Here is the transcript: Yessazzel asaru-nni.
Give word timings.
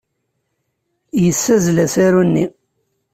Yessazzel 1.23 1.77
asaru-nni. 1.85 2.45